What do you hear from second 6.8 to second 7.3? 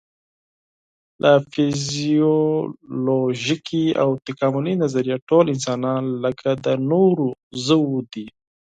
نورو